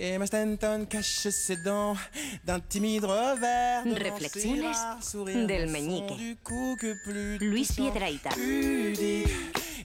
Et 0.00 0.16
Stanton 0.26 0.86
cache 0.88 1.28
ses 1.28 1.56
dents 1.56 1.96
d'un 2.44 2.60
timide 2.60 3.04
revers. 3.04 3.84
devant 3.84 3.96
Reflexiones 3.98 5.16
del 5.48 5.68
meñique. 5.68 6.38
Luis. 7.40 7.76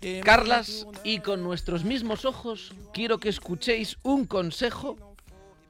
Et 0.05 0.21
Carlas, 0.23 0.85
y 1.03 1.19
con 1.19 1.41
nuestros 1.43 1.83
mismos 1.83 2.25
ojos, 2.25 2.73
quiero 2.93 3.19
que 3.19 3.29
escuchéis 3.29 3.97
un 4.03 4.25
consejo 4.25 4.97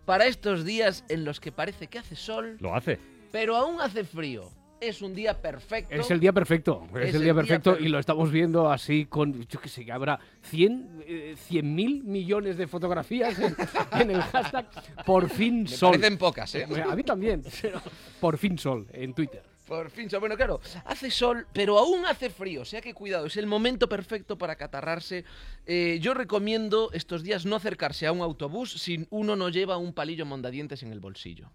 para 0.06 0.26
estos 0.26 0.66
días 0.66 1.04
en 1.08 1.24
los 1.24 1.40
que 1.40 1.52
parece 1.52 1.88
que 1.88 2.00
hace 2.00 2.16
sol, 2.16 2.58
Lo 2.60 2.76
hace. 2.76 3.00
pero 3.32 3.56
aún 3.56 3.80
hace 3.80 4.04
frío. 4.04 4.52
Es 4.88 5.02
un 5.02 5.16
día 5.16 5.40
perfecto. 5.40 5.94
Es 5.96 6.12
el 6.12 6.20
día 6.20 6.34
perfecto, 6.34 6.88
es, 6.96 6.96
Es 6.96 7.02
el 7.02 7.06
el 7.06 7.12
día 7.12 7.20
día 7.22 7.34
perfecto 7.36 7.78
y 7.80 7.88
lo 7.88 8.00
estamos 8.00 8.32
viendo 8.32 8.70
así 8.70 9.06
con, 9.06 9.46
yo 9.48 9.60
qué 9.62 9.70
sé, 9.70 9.86
que 9.86 9.92
habrá 9.92 10.20
100 10.42 11.04
eh, 11.06 11.36
100 11.38 11.76
mil 11.76 12.04
millones 12.04 12.58
de 12.58 12.68
fotografías 12.68 13.38
en, 13.40 13.56
en 14.02 14.12
el 14.12 14.22
hashtag 14.22 14.66
por 15.06 15.30
fin 15.30 15.64
Me 15.64 15.70
sol. 15.70 15.92
parecen 15.92 16.18
pocas, 16.18 16.54
¿eh? 16.56 16.66
A 16.90 16.96
mí 16.96 17.04
también, 17.04 17.44
pero 17.62 17.82
por 18.20 18.38
fin 18.38 18.58
sol 18.58 18.88
en 18.92 19.14
Twitter. 19.14 19.44
Por 19.68 19.90
fin, 19.90 20.10
sol. 20.10 20.20
bueno, 20.20 20.36
claro, 20.36 20.60
hace 20.86 21.10
sol, 21.10 21.48
pero 21.54 21.80
aún 21.80 22.06
hace 22.06 22.30
frío, 22.30 22.62
o 22.62 22.66
sea 22.66 22.82
que 22.82 22.94
cuidado, 22.94 23.28
es 23.28 23.38
el 23.38 23.48
momento 23.48 23.88
perfecto 23.88 24.38
para 24.38 24.58
catarrarse. 24.58 25.24
Eh, 25.66 26.00
yo 26.02 26.14
recomiendo 26.14 26.90
estos 26.92 27.24
días 27.24 27.46
no 27.46 27.56
acercarse 27.56 28.06
a 28.06 28.12
un 28.12 28.22
autobús 28.22 28.74
si 28.74 29.08
uno 29.10 29.38
no 29.38 29.48
lleva 29.48 29.78
un 29.78 29.94
palillo 29.94 30.26
mondadientes 30.26 30.84
en 30.84 30.92
el 30.92 31.00
bolsillo. 31.00 31.50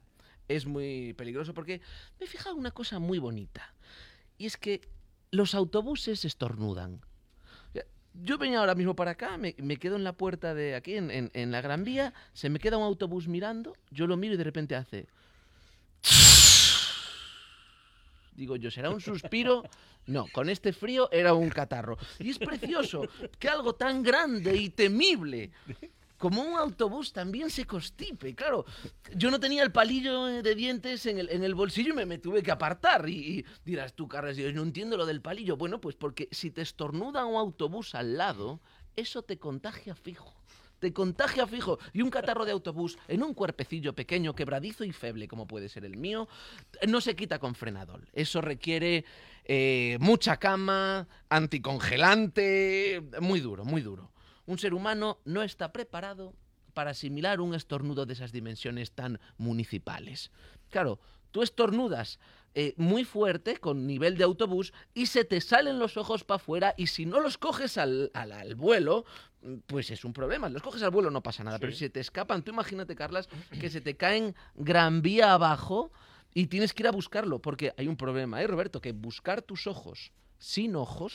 Es 0.49 0.67
muy 0.67 1.13
peligroso 1.15 1.55
porque 1.55 1.81
me 2.19 2.27
he 2.27 2.29
fijado 2.29 2.57
una 2.57 2.71
cosa 2.71 2.99
muy 2.99 3.19
bonita, 3.19 3.75
y 4.39 4.47
es 4.47 4.57
que 4.57 4.81
los 5.31 5.55
autobuses 5.55 6.25
estornudan. 6.25 7.01
Yo 8.21 8.37
venía 8.37 8.59
ahora 8.59 8.75
mismo 8.75 8.97
para 8.97 9.13
acá, 9.13 9.37
me, 9.37 9.55
me 9.59 9.77
quedo 9.77 9.95
en 9.95 10.03
la 10.03 10.13
puerta 10.13 10.53
de 10.53 10.75
aquí, 10.75 10.95
en, 10.97 11.09
en- 11.13 11.31
en 11.35 11.53
la 11.53 11.61
Gran 11.61 11.85
Vía, 11.85 12.13
se 12.33 12.49
me 12.49 12.59
queda 12.59 12.77
un 12.77 12.83
autobús 12.83 13.29
mirando, 13.29 13.77
yo 13.91 14.09
lo 14.09 14.17
miro 14.17 14.35
y 14.35 14.37
de 14.37 14.43
repente 14.45 14.75
hace... 14.75 15.07
Digo 18.33 18.57
yo, 18.57 18.71
¿será 18.71 18.91
un 18.91 19.01
suspiro? 19.01 19.65
No, 20.07 20.27
con 20.33 20.49
este 20.49 20.73
frío 20.73 21.11
era 21.13 21.35
un 21.35 21.49
catarro. 21.51 21.99
Y 22.21 22.31
es 22.31 22.39
precioso 22.39 23.03
que 23.39 23.49
algo 23.49 23.75
tan 23.75 24.03
grande 24.03 24.57
y 24.57 24.71
temible 24.71 25.51
como 26.19 26.43
un 26.43 26.59
autobús 26.59 27.13
también 27.13 27.49
se 27.49 27.65
constipe. 27.65 28.35
Claro, 28.35 28.67
yo 29.15 29.31
no 29.31 29.39
tenía 29.41 29.63
el 29.63 29.73
palillo 29.73 30.25
de 30.27 30.55
dientes 30.55 31.07
en 31.07 31.19
el, 31.19 31.55
bolsillo 31.55 31.99
y 31.99 32.07
me, 32.07 32.19
tuve 32.19 32.43
que 32.43 32.51
apartar. 32.51 33.09
Y, 33.09 33.47
dirás 33.65 33.95
tú, 33.95 34.09
Carlos, 34.09 34.37
yo 34.37 34.53
no 34.53 34.63
entiendo 34.63 34.97
lo 34.97 35.07
del 35.07 35.23
palillo. 35.23 35.57
Bueno, 35.57 35.81
pues 35.81 35.95
porque 35.95 36.29
si 36.33 36.51
te 36.51 36.61
estornuda 36.61 37.25
un 37.25 37.37
autobús 37.37 37.95
al 37.95 38.19
lado, 38.19 38.61
eso 38.97 39.23
te 39.23 39.39
contagia 39.39 39.95
fijo. 39.95 40.35
Te 40.81 40.93
contagia 40.93 41.47
fijo. 41.47 41.79
Y 41.93 42.03
un 42.03 42.11
catarro 42.11 42.45
de 42.45 42.53
autobús 42.53 42.99
en 43.07 43.23
un 43.23 43.33
cuerpecillo 43.33 43.95
pequeño, 43.95 44.35
quebradizo 44.35 44.85
y 44.85 44.93
feble, 44.93 45.29
como 45.29 45.47
puede 45.47 45.69
ser 45.69 45.85
el 45.85 45.97
mío, 45.97 46.29
no 46.87 47.01
se 47.01 47.15
quita 47.15 47.39
con 47.39 47.55
frenador. 47.55 48.09
Eso 48.13 48.41
requiere 48.41 49.05
eh, 49.45 49.99
mucha 50.01 50.37
cama, 50.37 51.09
anticongelante, 51.29 53.03
muy 53.21 53.41
duro, 53.41 53.65
muy 53.65 53.83
duro. 53.83 54.11
Un 54.49 54.59
ser 54.59 54.73
humano 54.73 55.19
no 55.27 55.43
está 55.43 55.73
preparado 55.73 56.35
para 56.73 56.93
asimilar 56.93 57.41
un 57.41 57.55
estornudo 57.55 58.07
de 58.07 58.15
esas 58.15 58.33
dimensiones 58.33 58.93
tan 58.93 59.21
municipales. 59.37 60.31
Claro, 60.71 60.99
tú 61.33 61.43
estornudas 61.43 62.19
eh, 62.55 62.73
muy 62.79 63.05
fuerte, 63.05 63.59
con 63.59 63.87
nivel 63.87 64.17
de 64.17 64.25
autobús, 64.25 64.73
y 64.95 65.07
se 65.07 65.25
te 65.25 65.41
salen 65.43 65.79
los 65.79 65.97
ojos 65.99 66.25
para 66.25 66.37
afuera, 66.37 66.75
y 66.79 66.87
si 66.87 67.05
no 67.05 67.21
los 67.21 67.37
coges 67.37 67.77
al, 67.77 68.11
al- 68.15 68.33
al 68.33 68.55
vuelo, 68.55 69.05
pues 69.67 69.91
es 69.91 70.03
un 70.05 70.13
problema. 70.15 70.49
Los 70.49 70.63
coges 70.63 70.83
al 70.83 70.91
vuelo 70.91 71.11
no 71.11 71.23
pasa 71.23 71.45
nada, 71.45 71.59
pero 71.59 71.73
si 71.73 71.81
se 71.81 71.91
te 71.91 72.01
escapan, 72.01 72.43
tú 72.43 72.51
imagínate, 72.53 72.95
Carlas, 72.97 73.29
que 73.61 73.69
se 73.69 73.81
te 73.83 73.97
caen 73.97 74.35
gran 74.55 75.03
vía 75.03 75.35
abajo 75.35 75.93
y 76.33 76.47
tienes 76.47 76.73
que 76.73 76.85
ir 76.85 76.89
a 76.89 76.93
buscarlo, 76.93 77.39
porque 77.41 77.75
hay 77.77 77.87
un 77.87 77.97
problema, 77.99 78.41
¿eh, 78.43 78.47
Roberto? 78.47 78.81
Que 78.81 78.93
buscar 78.93 79.43
tus 79.43 79.67
ojos 79.67 80.11
sin 80.39 80.77
ojos 80.77 81.13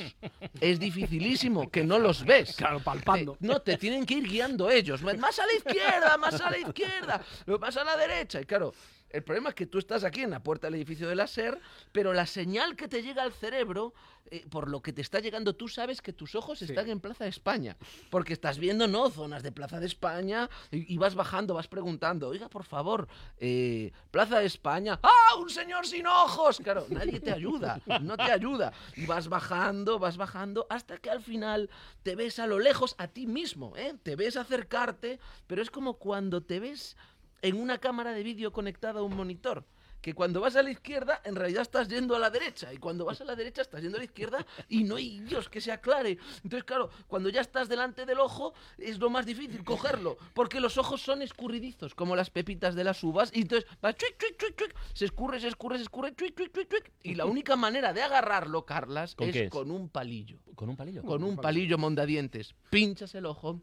es 0.60 0.80
dificilísimo, 0.80 1.70
que 1.72 1.84
no 1.84 1.98
los 1.98 2.26
ves. 2.26 2.56
Claro, 2.58 2.80
palpando. 2.82 3.38
Te- 3.40 3.48
no, 3.48 3.62
te 3.62 3.78
tienen 3.78 4.06
que 4.06 4.16
ir 4.16 4.28
guiando 4.28 4.70
ellos. 4.70 5.02
Más 5.02 5.40
a 5.40 5.46
la 5.46 5.54
izquierda, 5.54 6.18
más 6.18 6.40
a 6.42 6.52
la 6.52 6.58
izquierda, 6.58 7.22
más 7.60 7.78
a 7.78 7.84
la 7.84 7.96
derecha. 7.98 8.42
Y 8.42 8.46
claro, 8.46 8.74
el 9.14 9.24
problema 9.24 9.50
es 9.50 9.56
que 9.56 9.68
tú 9.68 9.78
estás 9.78 10.04
aquí 10.04 10.22
en 10.22 10.32
la 10.32 10.42
puerta 10.42 10.68
del 10.68 10.76
edificio 10.76 11.08
de 11.08 11.16
la 11.16 11.28
SER, 11.28 11.60
pero 11.92 12.14
la 12.14 12.26
señal 12.26 12.76
que 12.76 12.88
te 12.88 13.04
llega 13.04 13.22
al 13.22 13.32
cerebro, 13.32 13.94
eh, 14.32 14.46
por 14.50 14.70
lo 14.70 14.82
que 14.82 14.92
te 14.92 15.02
está 15.02 15.20
llegando, 15.20 15.56
tú 15.56 15.68
sabes 15.68 16.02
que 16.02 16.14
tus 16.14 16.34
ojos 16.34 16.62
están 16.64 16.90
en 16.90 17.00
Plaza 17.00 17.26
de 17.26 17.30
España. 17.30 17.78
Porque 18.10 18.34
estás 18.34 18.58
viendo, 18.58 18.88
¿no? 18.88 19.12
Zonas 19.12 19.44
de 19.44 19.52
Plaza 19.52 19.80
de 19.80 19.86
España 19.86 20.50
y, 20.72 20.92
y 20.92 20.98
vas 20.98 21.14
bajando, 21.14 21.54
vas 21.54 21.68
preguntando, 21.68 22.28
oiga, 22.28 22.50
por 22.50 22.64
favor, 22.64 23.08
eh, 23.38 23.92
Plaza 24.10 24.40
de 24.40 24.48
España. 24.48 25.00
¡Ah, 25.04 25.36
un 25.40 25.50
señor 25.50 25.86
sin 25.86 26.08
ojos! 26.08 26.60
Claro, 26.64 26.88
nadie 26.90 27.20
te 27.20 27.32
ayuda, 27.32 27.80
no 28.02 28.18
te 28.18 28.32
ayuda. 28.32 28.74
Y 28.96 29.06
vas 29.06 29.28
bajando, 29.28 30.00
vas 30.00 30.18
bajando, 30.18 30.66
hasta 30.72 30.98
que 30.98 31.12
al 31.12 31.22
final 31.22 31.70
te 32.02 32.16
ves 32.16 32.40
a 32.40 32.48
lo 32.48 32.58
lejos 32.58 32.96
a 32.98 33.08
ti 33.08 33.28
mismo, 33.28 33.78
¿eh? 33.78 33.94
Te 34.02 34.16
ves 34.16 34.38
acercarte, 34.38 35.20
pero 35.46 35.62
es 35.62 35.70
como 35.70 36.00
cuando 36.00 36.42
te 36.42 36.60
ves 36.60 36.98
en 37.44 37.60
una 37.60 37.78
cámara 37.78 38.14
de 38.14 38.24
vídeo 38.24 38.52
conectada 38.52 39.02
a 39.02 39.04
un 39.04 39.16
monitor. 39.16 39.66
Que 40.02 40.14
cuando 40.14 40.42
vas 40.42 40.58
a 40.58 40.64
la 40.64 40.70
izquierda, 40.70 41.22
en 41.24 41.34
realidad 41.34 41.62
estás 41.62 41.88
yendo 41.88 42.14
a 42.14 42.20
la 42.20 42.30
derecha. 42.30 42.74
Y 42.74 42.78
cuando 42.78 43.06
vas 43.06 43.22
a 43.22 43.24
la 43.24 43.38
derecha, 43.38 43.62
estás 43.62 43.82
yendo 43.82 43.98
a 43.98 44.00
la 44.00 44.04
izquierda 44.04 44.46
y 44.68 44.84
no 44.84 44.98
hay 44.98 45.22
Dios 45.22 45.48
que 45.48 45.62
se 45.62 45.72
aclare. 45.72 46.18
Entonces, 46.44 46.66
claro, 46.66 46.90
cuando 47.08 47.30
ya 47.30 47.40
estás 47.40 47.70
delante 47.70 48.06
del 48.06 48.20
ojo, 48.20 48.54
es 48.78 49.00
lo 49.00 49.10
más 49.10 49.26
difícil 49.26 49.64
cogerlo. 49.64 50.18
Porque 50.34 50.60
los 50.60 50.78
ojos 50.78 51.02
son 51.02 51.22
escurridizos, 51.22 51.96
como 51.96 52.18
las 52.18 52.30
pepitas 52.30 52.76
de 52.76 52.84
las 52.84 53.02
uvas. 53.02 53.32
Y 53.34 53.44
entonces 53.44 53.70
va 53.84 53.94
chuic, 53.94 54.18
chuic, 54.18 54.38
chuic, 54.38 54.56
chuic, 54.58 54.76
se 54.94 55.06
escurre, 55.06 55.40
se 55.40 55.48
escurre, 55.48 55.78
se 55.78 55.84
escurre, 55.84 56.14
chuic, 56.16 56.36
chuic, 56.36 56.54
chuic, 56.54 56.70
chuic. 56.70 56.92
Y 57.04 57.16
la 57.16 57.26
única 57.26 57.56
manera 57.56 57.94
de 57.94 58.02
agarrarlo, 58.02 58.66
Carlas, 58.66 59.16
¿Con 59.16 59.30
es, 59.30 59.36
es? 59.38 59.50
con 59.50 59.72
un 59.72 59.88
palillo. 59.88 60.40
¿Con 60.56 60.68
un 60.68 60.76
palillo? 60.76 61.02
Con 61.04 61.24
un 61.24 61.38
palillo 61.38 61.78
mondadientes. 61.78 62.56
Pinchas 62.70 63.16
el 63.16 63.26
ojo. 63.26 63.62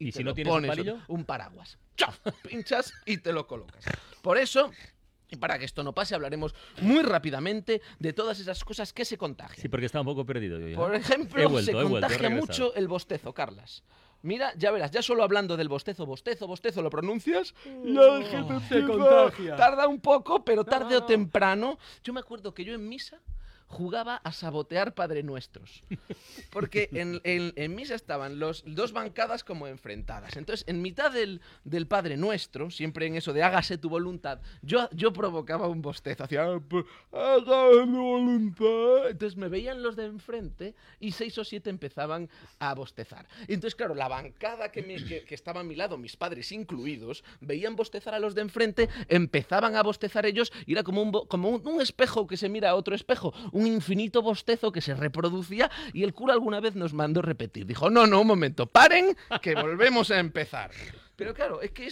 ¿Y 0.00 0.10
te 0.12 0.18
si 0.18 0.24
no 0.24 0.34
tienes 0.34 0.50
un 0.52 0.56
pones, 0.56 0.68
palillo? 0.70 0.98
Un 1.06 1.24
paraguas. 1.24 1.78
¡Chaf! 1.96 2.18
Pinchas 2.48 2.92
y 3.06 3.18
te 3.18 3.32
lo 3.32 3.46
colocas. 3.46 3.84
Por 4.22 4.36
eso. 4.38 4.72
Y 5.32 5.36
para 5.36 5.60
que 5.60 5.64
esto 5.64 5.84
no 5.84 5.92
pase, 5.92 6.16
hablaremos 6.16 6.52
muy 6.80 7.02
rápidamente 7.02 7.80
de 8.00 8.12
todas 8.12 8.40
esas 8.40 8.64
cosas 8.64 8.92
que 8.92 9.04
se 9.04 9.16
contagian. 9.16 9.60
Sí, 9.60 9.68
porque 9.68 9.86
está 9.86 10.00
un 10.00 10.06
poco 10.06 10.26
perdido 10.26 10.58
yo 10.58 10.66
ya. 10.66 10.76
Por 10.76 10.92
ejemplo, 10.92 11.48
vuelto, 11.48 11.66
se 11.66 11.72
vuelto, 11.72 11.92
contagia 11.92 12.16
regresado. 12.18 12.40
mucho 12.46 12.74
el 12.74 12.88
bostezo, 12.88 13.32
Carlas. 13.32 13.84
Mira, 14.22 14.52
ya 14.56 14.70
verás, 14.72 14.90
ya 14.90 15.02
solo 15.02 15.22
hablando 15.22 15.56
del 15.56 15.68
bostezo, 15.68 16.04
bostezo, 16.04 16.46
bostezo, 16.48 16.82
¿lo 16.82 16.90
pronuncias? 16.90 17.54
Y 17.64 17.92
la 17.92 18.22
gente 18.24 18.58
se 18.68 18.78
empieza- 18.78 18.86
contagia. 18.86 19.56
Tarda 19.56 19.86
un 19.86 20.00
poco, 20.00 20.44
pero 20.44 20.64
tarde 20.64 20.96
o 20.96 21.00
no. 21.00 21.06
temprano. 21.06 21.78
Yo 22.02 22.12
me 22.12 22.20
acuerdo 22.20 22.52
que 22.52 22.64
yo 22.64 22.74
en 22.74 22.88
misa 22.88 23.18
jugaba 23.70 24.16
a 24.16 24.32
sabotear 24.32 24.94
Padre 24.94 25.22
Nuestros. 25.22 25.82
Porque 26.50 26.88
en, 26.92 27.20
en- 27.24 27.52
en 27.54 27.74
misa 27.74 27.94
estaban 27.94 28.40
los 28.40 28.64
dos 28.66 28.92
bancadas 28.92 29.44
como 29.44 29.68
enfrentadas. 29.68 30.36
Entonces, 30.36 30.64
en 30.68 30.82
mitad 30.82 31.12
del, 31.12 31.40
del 31.64 31.86
Padre 31.86 32.16
Nuestro, 32.16 32.70
siempre 32.70 33.06
en 33.06 33.14
eso 33.14 33.32
de 33.32 33.44
hágase 33.44 33.78
tu 33.78 33.88
voluntad, 33.88 34.40
yo, 34.62 34.88
yo 34.92 35.12
provocaba 35.12 35.68
un 35.68 35.82
bostezo. 35.82 36.24
Hacía, 36.24 36.44
"Ah, 36.44 36.60
pues, 36.68 36.84
hágase 37.12 37.86
tu 37.86 37.96
voluntad. 38.02 39.08
Entonces 39.10 39.36
me 39.36 39.48
veían 39.48 39.82
los 39.82 39.94
de 39.94 40.06
enfrente 40.06 40.74
y 40.98 41.12
seis 41.12 41.38
o 41.38 41.44
siete 41.44 41.70
empezaban 41.70 42.28
a 42.58 42.74
bostezar. 42.74 43.28
Entonces, 43.46 43.76
claro, 43.76 43.94
la 43.94 44.08
bancada 44.08 44.72
que, 44.72 44.82
me- 44.82 44.96
que- 45.04 45.22
que 45.24 45.34
estaba 45.36 45.60
a 45.60 45.64
mi 45.64 45.76
lado, 45.76 45.96
mis 45.96 46.16
padres 46.16 46.50
incluidos, 46.50 47.22
veían 47.40 47.76
bostezar 47.76 48.14
a 48.14 48.18
los 48.18 48.34
de 48.34 48.42
enfrente, 48.42 48.88
empezaban 49.08 49.76
a 49.76 49.82
bostezar 49.84 50.26
ellos 50.26 50.52
y 50.66 50.72
era 50.72 50.82
como 50.82 51.02
un, 51.02 51.12
como 51.28 51.50
un, 51.50 51.66
un 51.66 51.80
espejo 51.80 52.26
que 52.26 52.36
se 52.36 52.48
mira 52.48 52.70
a 52.70 52.74
otro 52.74 52.96
espejo, 52.96 53.32
infinito 53.66 54.22
bostezo 54.22 54.72
que 54.72 54.80
se 54.80 54.94
reproducía 54.94 55.70
y 55.92 56.04
el 56.04 56.14
cura 56.14 56.34
alguna 56.34 56.60
vez 56.60 56.74
nos 56.74 56.92
mandó 56.92 57.22
repetir. 57.22 57.66
Dijo, 57.66 57.90
no, 57.90 58.06
no, 58.06 58.20
un 58.20 58.26
momento, 58.26 58.66
paren, 58.66 59.16
que 59.42 59.54
volvemos 59.54 60.10
a 60.10 60.18
empezar. 60.18 60.70
Pero 61.16 61.34
claro, 61.34 61.60
es 61.60 61.70
que 61.72 61.86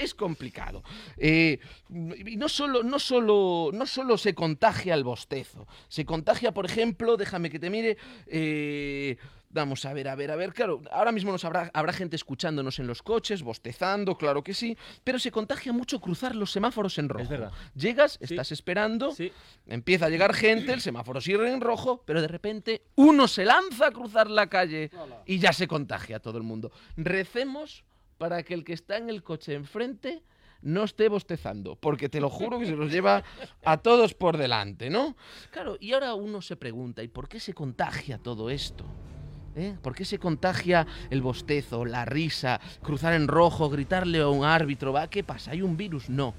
es 0.00 0.14
complicado. 0.14 0.82
Eh, 1.18 1.58
y 1.90 2.36
no 2.36 2.48
solo, 2.48 2.82
no, 2.82 2.98
solo, 2.98 3.68
no 3.70 3.84
solo 3.84 4.16
se 4.16 4.34
contagia 4.34 4.94
el 4.94 5.04
bostezo, 5.04 5.66
se 5.88 6.06
contagia, 6.06 6.52
por 6.52 6.64
ejemplo, 6.64 7.18
déjame 7.18 7.50
que 7.50 7.58
te 7.58 7.68
mire, 7.68 7.98
eh, 8.26 9.18
vamos 9.52 9.84
a 9.84 9.92
ver, 9.92 10.08
a 10.08 10.14
ver, 10.14 10.30
a 10.30 10.36
ver, 10.36 10.52
claro, 10.52 10.82
ahora 10.90 11.12
mismo 11.12 11.30
nos 11.30 11.44
habrá, 11.44 11.70
habrá 11.74 11.92
gente 11.92 12.16
escuchándonos 12.16 12.78
en 12.78 12.86
los 12.86 13.02
coches, 13.02 13.42
bostezando, 13.42 14.16
claro 14.16 14.42
que 14.42 14.54
sí, 14.54 14.76
pero 15.04 15.18
se 15.18 15.30
contagia 15.30 15.72
mucho 15.72 16.00
cruzar 16.00 16.34
los 16.34 16.50
semáforos 16.50 16.98
en 16.98 17.08
rojo. 17.08 17.28
verdad. 17.28 17.52
Llegas, 17.74 18.12
Sí. 18.20 18.34
estás 18.34 18.50
esperando, 18.52 19.12
Sí. 19.12 19.30
empieza 19.66 20.06
a 20.06 20.08
llegar 20.08 20.34
gente, 20.34 20.72
el 20.72 20.80
semáforo 20.80 21.20
sigue 21.20 21.48
en 21.52 21.60
rojo, 21.60 22.02
pero 22.06 22.20
de 22.20 22.28
repente 22.28 22.82
uno 22.96 23.28
se 23.28 23.44
lanza 23.44 23.88
a 23.88 23.90
cruzar 23.92 24.30
la 24.30 24.48
calle 24.48 24.90
y 25.26 25.38
ya 25.38 25.52
se 25.52 25.68
contagia 25.68 26.16
a 26.16 26.20
todo 26.20 26.38
el 26.38 26.44
mundo. 26.44 26.72
Recemos 26.96 27.84
para 28.18 28.42
que 28.42 28.54
el 28.54 28.64
que 28.64 28.72
está 28.72 28.96
en 28.96 29.10
el 29.10 29.22
coche 29.22 29.54
enfrente 29.54 30.22
no 30.62 30.84
esté 30.84 31.08
bostezando, 31.08 31.74
porque 31.74 32.08
te 32.08 32.20
lo 32.20 32.30
juro 32.30 32.60
que 32.60 32.66
se 32.66 32.76
los 32.76 32.90
lleva 32.92 33.24
a 33.64 33.78
todos 33.78 34.14
por 34.14 34.36
delante, 34.38 34.90
¿no? 34.90 35.16
Claro, 35.50 35.76
y 35.80 35.92
ahora 35.92 36.14
uno 36.14 36.40
se 36.40 36.54
pregunta, 36.56 37.02
¿y 37.02 37.08
por 37.08 37.28
qué 37.28 37.40
se 37.40 37.52
contagia 37.52 38.18
todo 38.18 38.48
esto? 38.48 38.84
¿Eh? 39.54 39.76
¿Por 39.82 39.94
qué 39.94 40.04
se 40.04 40.18
contagia 40.18 40.86
el 41.10 41.20
bostezo, 41.20 41.84
la 41.84 42.04
risa, 42.04 42.60
cruzar 42.82 43.12
en 43.12 43.28
rojo, 43.28 43.68
gritarle 43.68 44.20
a 44.20 44.28
un 44.28 44.44
árbitro? 44.44 44.92
¿va? 44.92 45.08
¿Qué 45.08 45.22
pasa? 45.22 45.50
¿Hay 45.50 45.62
un 45.62 45.76
virus? 45.76 46.08
No. 46.08 46.34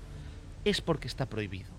Es 0.65 0.81
porque 0.81 1.07
está 1.07 1.27
prohibido. 1.27 1.71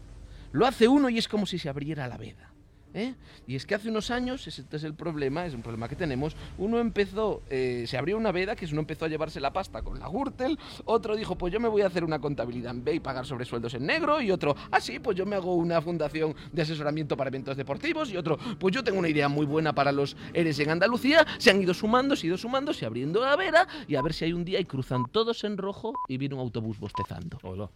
Lo 0.53 0.67
hace 0.67 0.87
uno 0.87 1.09
y 1.09 1.19
es 1.19 1.27
como 1.27 1.47
si 1.47 1.59
se 1.59 1.69
abriera 1.69 2.07
la 2.07 2.17
veda. 2.17 2.54
¿Eh? 2.95 3.15
Y 3.47 3.57
es 3.57 3.67
que 3.67 3.75
hace 3.75 3.91
unos 3.91 4.11
años, 4.11 4.47
este 4.47 4.77
es 4.77 4.85
el 4.85 4.95
problema, 4.95 5.45
es 5.45 5.55
un 5.55 5.63
problema 5.63 5.89
que 5.89 5.97
tenemos, 5.97 6.37
uno 6.57 6.79
empezó, 6.79 7.43
eh, 7.51 7.85
se 7.87 7.99
abrió 7.99 8.17
una 8.17 8.33
veda, 8.33 8.57
que 8.57 8.65
es 8.65 8.73
uno 8.73 8.81
empezó 8.81 9.05
a 9.05 9.09
llevarse 9.09 9.41
la 9.41 9.53
pasta 9.53 9.83
con 9.83 9.99
la 9.99 10.09
Gürtel, 10.09 10.59
otro 10.85 11.17
dijo, 11.17 11.37
pues 11.37 11.53
yo 11.53 11.61
me 11.61 11.69
voy 11.69 11.83
a 11.83 11.89
hacer 11.89 12.05
una 12.05 12.21
contabilidad 12.21 12.71
en 12.71 12.85
B 12.85 12.95
y 12.95 13.01
pagar 13.01 13.27
sobresueldos 13.27 13.75
en 13.75 13.87
negro, 13.87 14.21
y 14.21 14.31
otro, 14.31 14.57
ah 14.71 14.81
sí, 14.81 14.99
pues 14.99 15.17
yo 15.17 15.27
me 15.27 15.37
hago 15.37 15.55
una 15.55 15.83
fundación 15.83 16.35
de 16.53 16.63
asesoramiento 16.63 17.17
para 17.17 17.29
eventos 17.29 17.57
deportivos, 17.57 18.11
y 18.11 18.17
otro, 18.17 18.39
pues 18.59 18.75
yo 18.75 18.83
tengo 18.85 18.99
una 18.99 19.09
idea 19.09 19.29
muy 19.29 19.45
buena 19.45 19.75
para 19.75 19.93
los 19.93 20.17
Eres 20.33 20.59
en 20.61 20.71
Andalucía, 20.71 21.27
se 21.39 21.51
han 21.51 21.61
ido 21.61 21.75
sumando, 21.75 22.17
se 22.17 22.27
han 22.27 22.29
ido 22.29 22.39
sumando, 22.39 22.73
se 22.73 22.87
abriendo 22.87 23.21
la 23.21 23.37
veda, 23.37 23.67
y 23.89 23.97
a 23.97 24.03
ver 24.03 24.15
si 24.15 24.25
hay 24.25 24.33
un 24.33 24.45
día 24.45 24.61
y 24.61 24.65
cruzan 24.65 25.05
todos 25.11 25.45
en 25.45 25.59
rojo 25.59 25.93
y 26.09 26.17
viene 26.17 26.35
un 26.35 26.41
autobús 26.41 26.79
bostezando. 26.79 27.39
Hola. 27.43 27.71